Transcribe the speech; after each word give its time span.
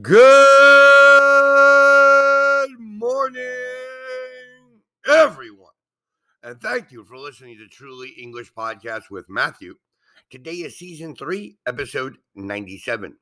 Good 0.00 0.20
morning, 2.78 3.42
everyone. 5.06 5.74
And 6.42 6.58
thank 6.62 6.90
you 6.90 7.04
for 7.04 7.18
listening 7.18 7.58
to 7.58 7.68
Truly 7.68 8.08
English 8.08 8.54
Podcast 8.54 9.10
with 9.10 9.28
Matthew. 9.28 9.74
Today 10.30 10.54
is 10.54 10.78
season 10.78 11.14
3, 11.14 11.58
episode 11.66 12.16
97. 12.34 13.18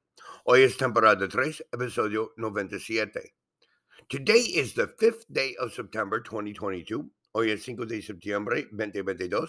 Hoy 0.47 0.63
es 0.63 0.77
temporada 0.77 1.27
3, 1.27 1.59
episodio 1.75 2.29
97. 2.39 3.21
Today 4.09 4.35
is 4.35 4.75
the 4.75 4.87
fifth 5.01 5.25
day 5.33 5.57
of 5.61 5.73
September 5.73 6.21
2022. 6.21 7.05
Hoy 7.35 7.51
es 7.51 7.65
5 7.65 7.89
de 7.89 8.01
septiembre 8.01 8.63
2022. 8.71 9.49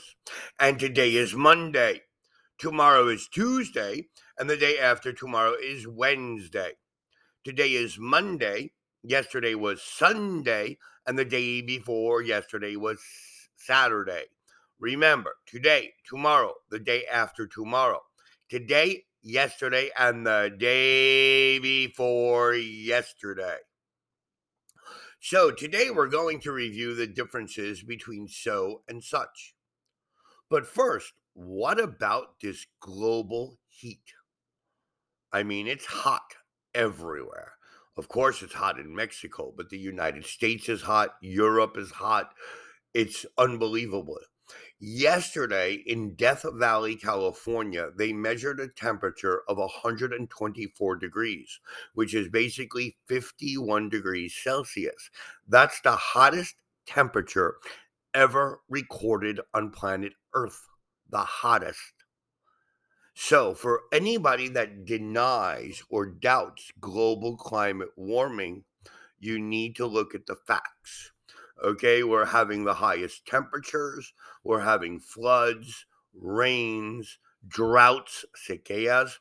And 0.59 0.79
today 0.79 1.17
is 1.17 1.35
Monday. 1.35 2.01
Tomorrow 2.57 3.09
is 3.09 3.27
Tuesday. 3.27 4.07
And 4.39 4.49
the 4.49 4.57
day 4.57 4.79
after 4.79 5.13
tomorrow 5.13 5.53
is 5.61 5.87
Wednesday. 5.87 6.71
Today 7.43 7.71
is 7.71 7.97
Monday. 7.97 8.71
Yesterday 9.01 9.55
was 9.55 9.81
Sunday. 9.81 10.77
And 11.07 11.17
the 11.17 11.25
day 11.25 11.61
before 11.61 12.21
yesterday 12.21 12.75
was 12.75 13.01
Saturday. 13.55 14.25
Remember, 14.79 15.33
today, 15.47 15.93
tomorrow, 16.07 16.53
the 16.69 16.77
day 16.77 17.03
after 17.11 17.47
tomorrow. 17.47 18.01
Today, 18.47 19.05
yesterday, 19.23 19.89
and 19.97 20.25
the 20.25 20.55
day 20.55 21.57
before 21.57 22.53
yesterday. 22.53 23.57
So, 25.19 25.49
today 25.49 25.89
we're 25.89 26.09
going 26.09 26.41
to 26.41 26.51
review 26.51 26.93
the 26.93 27.07
differences 27.07 27.81
between 27.81 28.27
so 28.27 28.83
and 28.87 29.03
such. 29.03 29.55
But 30.47 30.67
first, 30.67 31.13
what 31.33 31.79
about 31.79 32.39
this 32.39 32.67
global 32.79 33.57
heat? 33.67 34.13
I 35.33 35.41
mean, 35.41 35.67
it's 35.67 35.85
hot 35.85 36.35
everywhere. 36.73 37.53
Of 37.97 38.07
course, 38.07 38.41
it's 38.41 38.53
hot 38.53 38.79
in 38.79 38.95
Mexico, 38.95 39.53
but 39.55 39.69
the 39.69 39.77
United 39.77 40.25
States 40.25 40.69
is 40.69 40.81
hot. 40.81 41.15
Europe 41.21 41.77
is 41.77 41.91
hot. 41.91 42.33
It's 42.93 43.25
unbelievable. 43.37 44.19
Yesterday 44.79 45.83
in 45.85 46.15
Death 46.15 46.43
Valley, 46.55 46.95
California, 46.95 47.89
they 47.95 48.11
measured 48.13 48.59
a 48.59 48.67
temperature 48.67 49.43
of 49.47 49.57
124 49.57 50.95
degrees, 50.95 51.59
which 51.93 52.13
is 52.15 52.27
basically 52.29 52.97
51 53.07 53.89
degrees 53.89 54.35
Celsius. 54.35 55.11
That's 55.47 55.79
the 55.81 55.95
hottest 55.95 56.55
temperature 56.87 57.57
ever 58.13 58.61
recorded 58.69 59.39
on 59.53 59.71
planet 59.71 60.13
Earth. 60.33 60.67
The 61.09 61.19
hottest. 61.19 62.00
So, 63.13 63.53
for 63.53 63.83
anybody 63.91 64.47
that 64.49 64.85
denies 64.85 65.83
or 65.89 66.05
doubts 66.05 66.71
global 66.79 67.37
climate 67.37 67.91
warming, 67.95 68.63
you 69.19 69.39
need 69.39 69.75
to 69.77 69.85
look 69.85 70.15
at 70.15 70.25
the 70.25 70.35
facts. 70.35 71.11
Okay, 71.63 72.03
we're 72.03 72.25
having 72.25 72.63
the 72.63 72.73
highest 72.73 73.25
temperatures, 73.25 74.13
we're 74.43 74.61
having 74.61 74.99
floods, 74.99 75.85
rains, 76.13 77.19
droughts, 77.47 78.25
sequeas. 78.35 79.19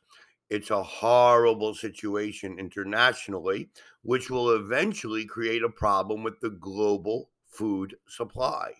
It's 0.48 0.70
a 0.70 0.82
horrible 0.82 1.74
situation 1.74 2.58
internationally, 2.58 3.70
which 4.02 4.30
will 4.30 4.50
eventually 4.50 5.24
create 5.26 5.62
a 5.62 5.68
problem 5.68 6.22
with 6.22 6.40
the 6.40 6.50
global 6.50 7.30
food 7.46 7.96
supply. 8.08 8.72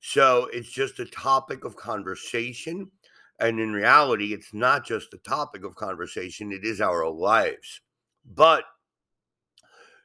So 0.00 0.48
it's 0.52 0.70
just 0.70 0.98
a 1.00 1.06
topic 1.06 1.64
of 1.64 1.76
conversation 1.76 2.90
and 3.38 3.60
in 3.60 3.72
reality, 3.72 4.32
it's 4.32 4.54
not 4.54 4.86
just 4.86 5.12
a 5.12 5.18
topic 5.18 5.64
of 5.64 5.76
conversation, 5.76 6.52
it 6.52 6.64
is 6.64 6.80
our 6.80 7.08
lives. 7.08 7.80
But 8.24 8.64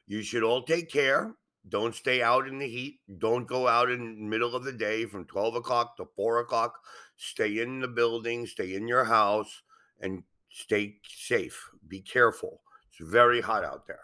you 0.06 0.22
should 0.22 0.42
all 0.42 0.62
take 0.62 0.90
care. 0.90 1.34
Don't 1.68 1.94
stay 1.94 2.22
out 2.22 2.48
in 2.48 2.58
the 2.58 2.68
heat. 2.68 3.00
Don't 3.18 3.46
go 3.46 3.68
out 3.68 3.90
in 3.90 4.16
the 4.16 4.24
middle 4.24 4.54
of 4.54 4.64
the 4.64 4.72
day 4.72 5.06
from 5.06 5.24
12 5.26 5.54
o'clock 5.54 5.96
to 5.96 6.08
4 6.16 6.40
o'clock. 6.40 6.78
Stay 7.16 7.60
in 7.60 7.80
the 7.80 7.88
building, 7.88 8.46
stay 8.46 8.74
in 8.74 8.88
your 8.88 9.04
house, 9.04 9.62
and 10.00 10.24
stay 10.50 10.96
safe. 11.08 11.70
Be 11.86 12.00
careful. 12.00 12.62
It's 12.90 13.08
very 13.08 13.40
hot 13.40 13.64
out 13.64 13.86
there. 13.86 14.00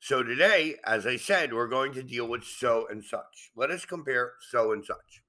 So, 0.00 0.22
today, 0.22 0.76
as 0.84 1.06
I 1.06 1.16
said, 1.16 1.52
we're 1.52 1.68
going 1.68 1.92
to 1.94 2.02
deal 2.02 2.28
with 2.28 2.44
so 2.44 2.86
and 2.90 3.04
such. 3.04 3.50
Let 3.56 3.70
us 3.70 3.84
compare 3.84 4.32
so 4.50 4.72
and 4.72 4.84
such. 4.84 5.22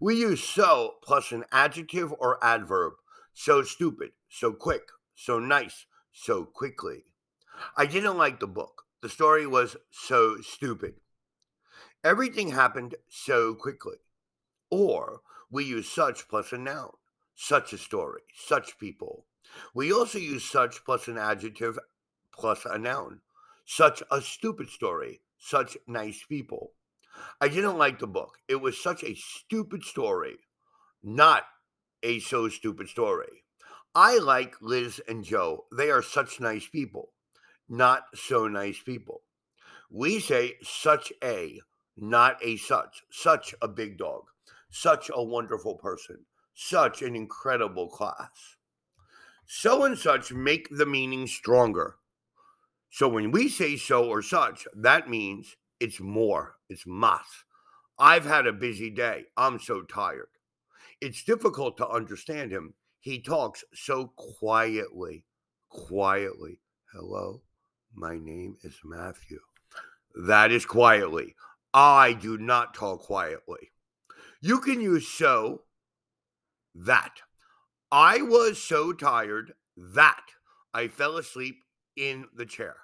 We 0.00 0.16
use 0.16 0.42
so 0.42 0.96
plus 1.02 1.32
an 1.32 1.44
adjective 1.52 2.12
or 2.18 2.44
adverb. 2.44 2.94
So 3.34 3.62
stupid, 3.62 4.12
so 4.28 4.52
quick, 4.52 4.88
so 5.14 5.38
nice, 5.38 5.86
so 6.12 6.44
quickly. 6.44 7.04
I 7.76 7.86
didn't 7.86 8.18
like 8.18 8.40
the 8.40 8.46
book. 8.46 8.82
The 9.00 9.08
story 9.08 9.46
was 9.46 9.76
so 9.90 10.36
stupid. 10.42 10.94
Everything 12.04 12.50
happened 12.50 12.96
so 13.08 13.54
quickly. 13.54 13.96
Or 14.70 15.20
we 15.50 15.64
use 15.64 15.88
such 15.88 16.28
plus 16.28 16.52
a 16.52 16.58
noun. 16.58 16.90
Such 17.34 17.72
a 17.72 17.78
story, 17.78 18.22
such 18.34 18.78
people. 18.78 19.26
We 19.74 19.92
also 19.92 20.18
use 20.18 20.44
such 20.44 20.84
plus 20.84 21.08
an 21.08 21.18
adjective 21.18 21.78
plus 22.32 22.64
a 22.64 22.78
noun. 22.78 23.20
Such 23.64 24.02
a 24.10 24.20
stupid 24.20 24.68
story, 24.68 25.20
such 25.38 25.76
nice 25.86 26.24
people. 26.28 26.72
I 27.40 27.48
didn't 27.48 27.78
like 27.78 27.98
the 27.98 28.06
book. 28.06 28.38
It 28.48 28.56
was 28.56 28.82
such 28.82 29.02
a 29.04 29.14
stupid 29.14 29.82
story, 29.82 30.36
not 31.02 31.44
a 32.02 32.20
so 32.20 32.48
stupid 32.48 32.88
story. 32.88 33.44
I 33.94 34.18
like 34.18 34.54
Liz 34.60 35.00
and 35.08 35.24
Joe. 35.24 35.66
They 35.76 35.90
are 35.90 36.02
such 36.02 36.40
nice 36.40 36.66
people, 36.66 37.12
not 37.68 38.04
so 38.14 38.48
nice 38.48 38.80
people. 38.80 39.22
We 39.90 40.20
say 40.20 40.54
such 40.62 41.12
a, 41.22 41.60
not 41.96 42.38
a 42.42 42.56
such, 42.56 43.02
such 43.10 43.54
a 43.60 43.68
big 43.68 43.98
dog, 43.98 44.22
such 44.70 45.10
a 45.12 45.22
wonderful 45.22 45.74
person, 45.74 46.24
such 46.54 47.02
an 47.02 47.14
incredible 47.14 47.88
class. 47.88 48.56
So 49.46 49.84
and 49.84 49.98
such 49.98 50.32
make 50.32 50.68
the 50.70 50.86
meaning 50.86 51.26
stronger. 51.26 51.96
So 52.90 53.08
when 53.08 53.30
we 53.30 53.48
say 53.48 53.76
so 53.76 54.08
or 54.08 54.22
such, 54.22 54.66
that 54.74 55.10
means 55.10 55.56
it's 55.82 55.98
more, 55.98 56.54
it's 56.68 56.84
mas. 56.86 57.26
I've 57.98 58.24
had 58.24 58.46
a 58.46 58.52
busy 58.52 58.88
day. 58.88 59.24
I'm 59.36 59.58
so 59.58 59.82
tired. 59.82 60.28
It's 61.00 61.24
difficult 61.24 61.76
to 61.78 61.88
understand 61.88 62.52
him. 62.52 62.74
He 63.00 63.20
talks 63.20 63.64
so 63.74 64.12
quietly, 64.16 65.24
quietly. 65.68 66.60
Hello, 66.92 67.42
my 67.92 68.16
name 68.16 68.54
is 68.62 68.78
Matthew. 68.84 69.40
That 70.14 70.52
is 70.52 70.64
quietly. 70.64 71.34
I 71.74 72.12
do 72.12 72.38
not 72.38 72.74
talk 72.74 73.00
quietly. 73.00 73.72
You 74.40 74.60
can 74.60 74.80
use 74.80 75.08
so, 75.08 75.62
that. 76.76 77.14
I 77.90 78.22
was 78.22 78.62
so 78.62 78.92
tired 78.92 79.54
that 79.76 80.22
I 80.72 80.86
fell 80.86 81.16
asleep 81.16 81.56
in 81.96 82.26
the 82.36 82.46
chair. 82.46 82.76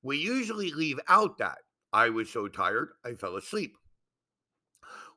We 0.00 0.16
usually 0.18 0.70
leave 0.70 1.00
out 1.08 1.36
that 1.38 1.58
I 1.92 2.10
was 2.10 2.30
so 2.30 2.48
tired, 2.48 2.90
I 3.04 3.14
fell 3.14 3.36
asleep. 3.36 3.76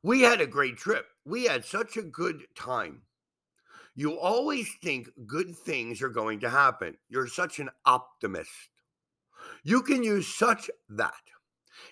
We 0.02 0.22
had 0.22 0.42
a 0.42 0.48
great 0.48 0.78
trip. 0.78 1.06
We 1.26 1.46
had 1.46 1.64
such 1.64 1.96
a 1.96 2.02
good 2.02 2.44
time. 2.56 3.04
You 3.96 4.20
always 4.20 4.68
think 4.82 5.10
good 5.28 5.56
things 5.56 6.02
are 6.02 6.10
going 6.10 6.40
to 6.42 6.50
happen. 6.50 6.98
You're 7.10 7.28
such 7.28 7.60
an 7.60 7.70
optimist. 7.86 8.70
You 9.64 9.82
can 9.82 10.04
use 10.04 10.28
such 10.28 10.70
that. 10.90 11.14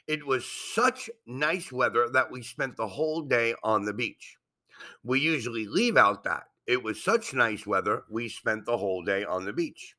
It 0.08 0.25
was 0.25 0.46
such 0.46 1.09
nice 1.25 1.72
weather 1.72 2.09
that 2.09 2.31
we 2.31 2.41
spent 2.44 2.75
the 2.75 2.88
whole 2.88 3.22
day 3.22 3.56
on 3.64 3.86
the 3.86 3.94
beach. 3.94 4.38
We 5.03 5.20
usually 5.20 5.68
leave 5.68 5.96
out 5.96 6.24
that. 6.24 6.44
It 6.68 6.84
was 6.84 7.03
such 7.03 7.34
nice 7.34 7.66
weather, 7.66 8.03
we 8.09 8.30
spent 8.30 8.66
the 8.66 8.78
whole 8.78 9.03
day 9.03 9.24
on 9.24 9.46
the 9.46 9.53
beach. 9.53 9.96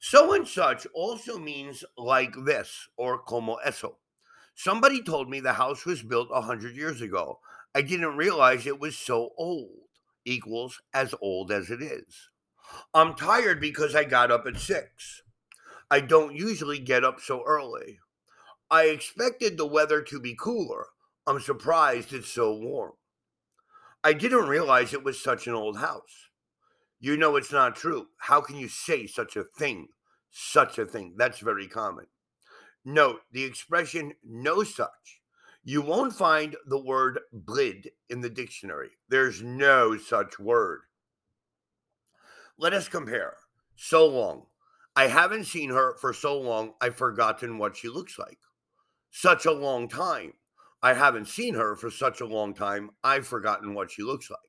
So 0.00 0.32
and 0.34 0.46
such 0.46 0.86
also 0.94 1.38
means 1.38 1.84
like 1.96 2.34
this 2.44 2.88
or 2.96 3.18
como 3.18 3.56
eso. 3.56 3.98
Somebody 4.54 5.02
told 5.02 5.28
me 5.28 5.40
the 5.40 5.54
house 5.54 5.84
was 5.84 6.02
built 6.02 6.28
a 6.30 6.40
100 6.40 6.76
years 6.76 7.00
ago. 7.00 7.40
I 7.74 7.82
didn't 7.82 8.16
realize 8.16 8.66
it 8.66 8.78
was 8.78 8.96
so 8.96 9.30
old, 9.36 9.88
equals 10.24 10.80
as 10.92 11.14
old 11.20 11.50
as 11.50 11.70
it 11.70 11.82
is. 11.82 12.30
I'm 12.92 13.14
tired 13.14 13.60
because 13.60 13.94
I 13.94 14.04
got 14.04 14.30
up 14.30 14.46
at 14.46 14.58
6. 14.58 15.22
I 15.90 16.00
don't 16.00 16.34
usually 16.34 16.78
get 16.78 17.04
up 17.04 17.20
so 17.20 17.42
early. 17.44 17.98
I 18.70 18.84
expected 18.84 19.56
the 19.56 19.66
weather 19.66 20.02
to 20.02 20.20
be 20.20 20.36
cooler. 20.38 20.86
I'm 21.26 21.40
surprised 21.40 22.12
it's 22.12 22.28
so 22.28 22.52
warm. 22.52 22.92
I 24.02 24.12
didn't 24.12 24.48
realize 24.48 24.92
it 24.92 25.04
was 25.04 25.22
such 25.22 25.46
an 25.46 25.54
old 25.54 25.78
house. 25.78 26.23
You 27.04 27.18
know 27.18 27.36
it's 27.36 27.52
not 27.52 27.76
true. 27.76 28.06
How 28.16 28.40
can 28.40 28.56
you 28.56 28.66
say 28.66 29.06
such 29.06 29.36
a 29.36 29.44
thing? 29.44 29.88
Such 30.30 30.78
a 30.78 30.86
thing. 30.86 31.16
That's 31.18 31.40
very 31.40 31.68
common. 31.68 32.06
Note 32.82 33.20
the 33.30 33.44
expression 33.44 34.14
no 34.24 34.62
such. 34.62 35.20
You 35.62 35.82
won't 35.82 36.14
find 36.14 36.56
the 36.66 36.82
word 36.82 37.18
blid 37.30 37.90
in 38.08 38.22
the 38.22 38.30
dictionary. 38.30 38.92
There's 39.10 39.42
no 39.42 39.98
such 39.98 40.38
word. 40.38 40.80
Let 42.56 42.72
us 42.72 42.88
compare. 42.88 43.34
So 43.76 44.06
long. 44.06 44.46
I 44.96 45.08
haven't 45.08 45.44
seen 45.44 45.68
her 45.68 45.98
for 46.00 46.14
so 46.14 46.40
long, 46.40 46.72
I've 46.80 46.96
forgotten 46.96 47.58
what 47.58 47.76
she 47.76 47.90
looks 47.90 48.18
like. 48.18 48.38
Such 49.10 49.44
a 49.44 49.52
long 49.52 49.88
time. 49.88 50.32
I 50.82 50.94
haven't 50.94 51.28
seen 51.28 51.52
her 51.52 51.76
for 51.76 51.90
such 51.90 52.22
a 52.22 52.26
long 52.26 52.54
time, 52.54 52.92
I've 53.04 53.26
forgotten 53.26 53.74
what 53.74 53.90
she 53.90 54.02
looks 54.02 54.30
like. 54.30 54.40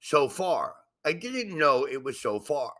So 0.00 0.28
far. 0.28 0.74
I 1.06 1.12
didn't 1.12 1.56
know 1.56 1.86
it 1.86 2.02
was 2.02 2.20
so 2.20 2.40
far. 2.40 2.72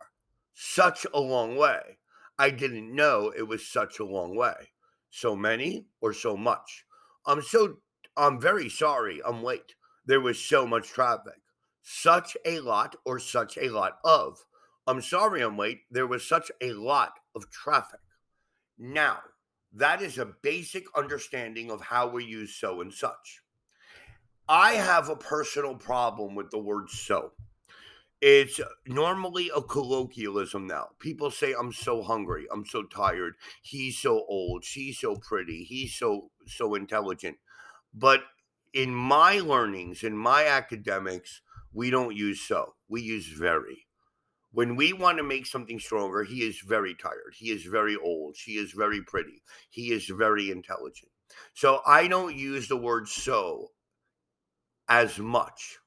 Such 0.53 1.07
a 1.13 1.19
long 1.19 1.55
way. 1.55 1.97
I 2.37 2.49
didn't 2.49 2.93
know 2.93 3.31
it 3.35 3.47
was 3.47 3.65
such 3.65 3.99
a 3.99 4.05
long 4.05 4.35
way. 4.35 4.73
So 5.09 5.33
many 5.33 5.85
or 6.01 6.11
so 6.11 6.35
much. 6.35 6.83
I'm 7.25 7.41
so 7.41 7.77
I'm 8.17 8.41
very 8.41 8.67
sorry 8.67 9.21
I'm 9.25 9.43
late. 9.43 9.75
There 10.05 10.19
was 10.19 10.43
so 10.43 10.67
much 10.67 10.89
traffic. 10.89 11.39
Such 11.81 12.35
a 12.45 12.59
lot 12.59 12.97
or 13.05 13.17
such 13.17 13.57
a 13.57 13.69
lot 13.69 13.93
of. 14.03 14.43
I'm 14.87 15.01
sorry 15.01 15.41
I'm 15.41 15.57
late. 15.57 15.79
There 15.89 16.07
was 16.07 16.27
such 16.27 16.51
a 16.61 16.73
lot 16.73 17.13
of 17.33 17.49
traffic. 17.49 18.01
Now, 18.77 19.19
that 19.73 20.01
is 20.01 20.17
a 20.17 20.33
basic 20.41 20.83
understanding 20.97 21.71
of 21.71 21.79
how 21.79 22.09
we 22.09 22.25
use 22.25 22.55
so 22.55 22.81
and 22.81 22.93
such. 22.93 23.41
I 24.49 24.73
have 24.73 25.07
a 25.07 25.15
personal 25.15 25.75
problem 25.75 26.35
with 26.35 26.51
the 26.51 26.59
word 26.59 26.89
so. 26.89 27.31
It's 28.19 28.59
normally 28.87 29.51
a 29.55 29.61
colloquialism 29.61 30.65
now. 30.65 30.87
People 30.99 31.29
say, 31.29 31.53
I'm 31.57 31.71
so 31.71 32.01
hungry. 32.01 32.47
I'm 32.51 32.65
so 32.65 32.83
tired. 32.83 33.35
He's 33.61 33.99
so 33.99 34.25
old. 34.27 34.63
She's 34.63 34.99
so 34.99 35.17
pretty. 35.17 35.63
He's 35.63 35.95
so, 35.95 36.31
so 36.47 36.73
intelligent. 36.73 37.37
But 37.93 38.23
in 38.73 38.93
my 38.93 39.39
learnings, 39.39 40.03
in 40.03 40.17
my 40.17 40.45
academics, 40.47 41.41
we 41.71 41.91
don't 41.91 42.15
use 42.15 42.41
so. 42.41 42.73
We 42.89 43.01
use 43.01 43.27
very. 43.27 43.85
When 44.51 44.75
we 44.75 44.93
want 44.93 45.17
to 45.17 45.23
make 45.23 45.45
something 45.45 45.79
stronger, 45.79 46.23
he 46.23 46.41
is 46.41 46.59
very 46.65 46.95
tired. 46.95 47.35
He 47.37 47.51
is 47.51 47.65
very 47.65 47.95
old. 47.95 48.35
She 48.35 48.53
is 48.53 48.71
very 48.71 49.01
pretty. 49.03 49.43
He 49.69 49.91
is 49.91 50.07
very 50.07 50.49
intelligent. 50.49 51.11
So 51.53 51.81
I 51.85 52.07
don't 52.07 52.35
use 52.35 52.67
the 52.67 52.77
word 52.77 53.07
so 53.07 53.71
as 54.89 55.19
much. 55.19 55.77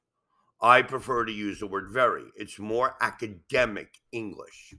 I 0.61 0.83
prefer 0.83 1.25
to 1.25 1.31
use 1.31 1.59
the 1.59 1.67
word 1.67 1.89
very. 1.89 2.25
It's 2.35 2.59
more 2.59 2.95
academic 3.01 3.99
English. 4.11 4.75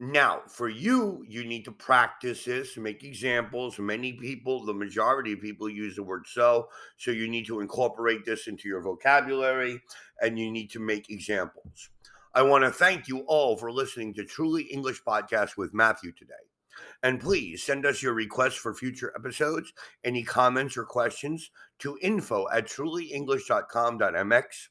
Now, 0.00 0.42
for 0.46 0.68
you, 0.68 1.24
you 1.28 1.44
need 1.44 1.64
to 1.64 1.72
practice 1.72 2.44
this, 2.44 2.76
make 2.76 3.02
examples. 3.02 3.80
Many 3.80 4.12
people, 4.12 4.64
the 4.64 4.72
majority 4.72 5.32
of 5.32 5.40
people 5.40 5.68
use 5.68 5.96
the 5.96 6.04
word 6.04 6.24
so. 6.26 6.68
So 6.98 7.10
you 7.10 7.26
need 7.28 7.46
to 7.46 7.58
incorporate 7.60 8.24
this 8.24 8.46
into 8.46 8.68
your 8.68 8.80
vocabulary 8.80 9.82
and 10.22 10.38
you 10.38 10.52
need 10.52 10.70
to 10.70 10.78
make 10.78 11.10
examples. 11.10 11.90
I 12.32 12.42
want 12.42 12.62
to 12.62 12.70
thank 12.70 13.08
you 13.08 13.24
all 13.26 13.56
for 13.56 13.72
listening 13.72 14.14
to 14.14 14.24
Truly 14.24 14.62
English 14.64 15.02
Podcast 15.02 15.56
with 15.56 15.74
Matthew 15.74 16.12
today. 16.12 16.34
And 17.02 17.20
please 17.20 17.64
send 17.64 17.84
us 17.84 18.00
your 18.00 18.14
requests 18.14 18.54
for 18.54 18.74
future 18.74 19.12
episodes, 19.16 19.72
any 20.04 20.22
comments 20.22 20.76
or 20.76 20.84
questions 20.84 21.50
to 21.80 21.98
info 22.00 22.46
at 22.52 22.66
trulyenglish.com.mx 22.66 24.68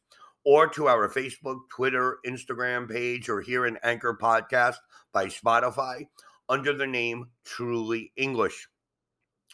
or 0.48 0.66
to 0.66 0.88
our 0.88 1.08
Facebook, 1.10 1.60
Twitter, 1.70 2.20
Instagram 2.26 2.90
page, 2.90 3.28
or 3.28 3.42
here 3.42 3.66
in 3.66 3.78
Anchor 3.84 4.18
Podcast 4.18 4.78
by 5.12 5.26
Spotify 5.26 6.08
under 6.48 6.72
the 6.72 6.88
name 6.88 7.26
Truly 7.44 8.14
English. 8.16 8.70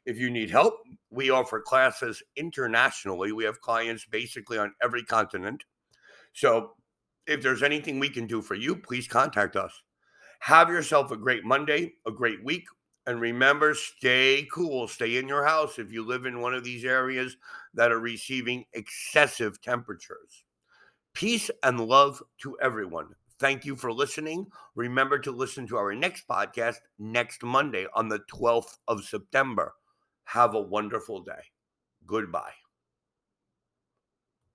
If 0.06 0.18
you 0.18 0.30
need 0.30 0.50
help, 0.50 0.74
we 1.10 1.30
offer 1.30 1.62
classes 1.62 2.22
internationally. 2.36 3.32
We 3.32 3.46
have 3.46 3.62
clients 3.62 4.06
basically 4.06 4.58
on 4.58 4.74
every 4.84 5.06
continent. 5.06 5.64
So 6.34 6.74
if 7.26 7.42
there's 7.42 7.64
anything 7.64 7.98
we 7.98 8.10
can 8.10 8.28
do 8.28 8.42
for 8.42 8.56
you, 8.56 8.76
please 8.76 9.08
contact 9.08 9.56
us. 9.56 9.72
Have 10.42 10.68
yourself 10.68 11.12
a 11.12 11.18
great 11.18 11.46
Monday, 11.46 11.94
a 12.06 12.12
great 12.12 12.44
week. 12.44 12.66
And 13.10 13.20
remember, 13.20 13.74
stay 13.74 14.48
cool. 14.54 14.88
Stay 14.88 15.18
in 15.18 15.28
your 15.28 15.44
house 15.44 15.80
if 15.80 15.92
you 15.92 16.06
live 16.06 16.28
in 16.28 16.42
one 16.42 16.54
of 16.54 16.64
these 16.64 16.86
areas 16.86 17.38
that 17.74 17.92
are 17.92 18.00
receiving 18.00 18.66
excessive 18.74 19.60
temperatures. 19.64 20.44
Peace 21.16 21.50
and 21.64 21.80
love 21.80 22.22
to 22.44 22.56
everyone. 22.62 23.08
Thank 23.40 23.66
you 23.66 23.76
for 23.76 23.92
listening. 23.92 24.46
Remember 24.76 25.18
to 25.18 25.32
listen 25.32 25.66
to 25.70 25.78
our 25.78 25.96
next 25.96 26.28
podcast 26.28 26.76
next 27.00 27.42
Monday 27.42 27.88
on 27.96 28.10
the 28.10 28.20
12th 28.32 28.78
of 28.88 29.04
September. 29.04 29.74
Have 30.26 30.54
a 30.54 30.62
wonderful 30.62 31.24
day. 31.24 31.42
Goodbye. 32.06 32.54